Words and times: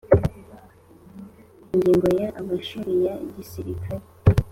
Ingingo 1.73 2.07
ya 2.19 2.27
amashuli 2.41 2.93
ya 3.05 3.13
gisirikare 3.35 4.05